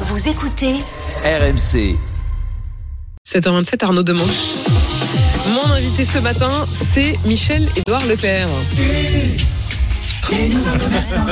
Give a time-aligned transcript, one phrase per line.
[0.00, 0.74] Vous écoutez
[1.24, 1.96] RMC.
[3.26, 4.54] 7h27, Arnaud Demanche.
[5.48, 8.48] Mon invité ce matin, c'est Michel-Édouard Leclerc.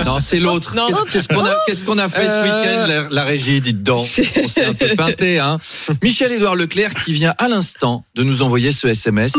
[0.06, 0.74] Non, c'est l'autre.
[1.12, 4.06] Qu'est-ce qu'on a, fait ce Euh, week-end, la, la régie, dites donc.
[4.42, 5.58] On s'est un peu peinté, hein.
[6.02, 9.34] Michel-Édouard Leclerc qui vient à l'instant de nous envoyer ce SMS.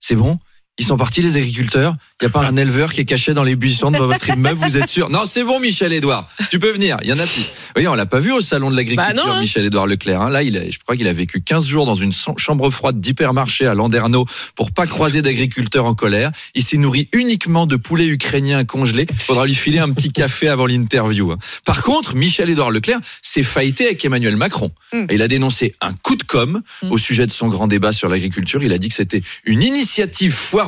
[0.00, 0.38] C'est bon?
[0.78, 3.42] Ils sont partis, les agriculteurs Il n'y a pas un éleveur qui est caché dans
[3.42, 5.10] les buissons devant votre immeuble, vous êtes sûr?
[5.10, 6.28] Non, c'est bon, Michel-Édouard.
[6.50, 7.50] Tu peux venir, il y en a plus.
[7.76, 9.40] Oui, on l'a pas vu au salon de l'agriculture, Bah non, hein.
[9.40, 10.22] Michel-Édouard Leclerc.
[10.22, 10.30] hein.
[10.30, 13.66] Là, il a, je crois qu'il a vécu 15 jours dans une chambre froide d'hypermarché
[13.66, 14.24] à Landerneau
[14.54, 16.30] pour pas croiser d'agriculteurs en colère.
[16.54, 19.06] Il s'est nourri uniquement de poulet ukrainien congelé.
[19.18, 21.32] Faudra lui filer un petit café avant l'interview.
[21.32, 21.38] hein.
[21.64, 24.70] Par contre, Michel-Édouard Leclerc s'est faillité avec Emmanuel Macron.
[24.92, 25.06] Mm.
[25.10, 26.92] Il a dénoncé un coup de com Mm.
[26.92, 28.62] au sujet de son grand débat sur l'agriculture.
[28.62, 30.67] Il a dit que c'était une initiative foireuse,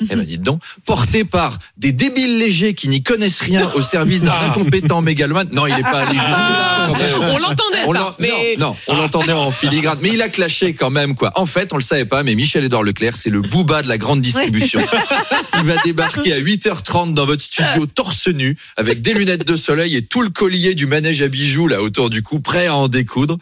[0.00, 4.22] eh ben dites donc, portée par des débiles légers qui n'y connaissent rien au service
[4.22, 5.48] d'un incompétent mégalomane.
[5.52, 6.92] Non, il n'est pas allé jusque-là.
[6.98, 7.30] même.
[7.30, 10.74] On l'entendait, ça, l'en- mais non, non, on l'entendait en filigrane, mais il a clashé
[10.74, 11.32] quand même quoi.
[11.36, 14.20] En fait, on le savait pas, mais Michel-Édouard Leclerc, c'est le booba de la grande
[14.20, 14.80] distribution.
[15.60, 19.96] il va débarquer à 8h30 dans votre studio torse nu, avec des lunettes de soleil
[19.96, 22.88] et tout le collier du manège à bijoux là autour du cou, prêt à en
[22.88, 23.36] découdre.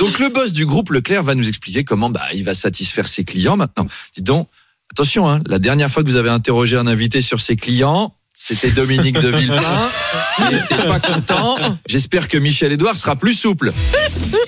[0.00, 3.24] Donc le boss du groupe Leclerc va nous expliquer comment bah, il va satisfaire ses
[3.24, 3.86] clients maintenant.
[4.14, 4.48] Dis donc,
[4.92, 8.14] attention, hein, la dernière fois que vous avez interrogé un invité sur ses clients.
[8.40, 9.90] C'était Dominique de Villepin.
[10.38, 11.56] Il n'était pas content.
[11.88, 13.70] J'espère que Michel Édouard sera plus souple.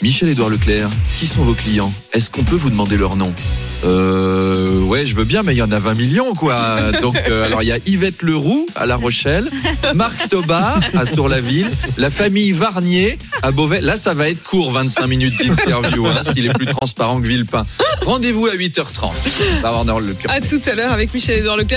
[0.01, 1.93] Michel Édouard Leclerc, qui sont vos clients?
[2.13, 3.35] Est-ce qu'on peut vous demander leur nom?
[3.85, 4.20] Euh,
[5.05, 6.93] je veux bien, mais il y en a 20 millions, quoi.
[7.01, 9.51] Donc, euh, alors, il y a Yvette Leroux à La Rochelle,
[9.95, 13.81] Marc Tobar à Tour-la-Ville, la famille Varnier à Beauvais.
[13.81, 17.67] Là, ça va être court, 25 minutes d'interview, hein, s'il est plus transparent que Villepin.
[18.05, 19.11] Rendez-vous à 8h30.
[19.59, 20.33] On va avoir dans le cœur.
[20.33, 21.69] à tout à l'heure avec Michel-Édouard Leclerc.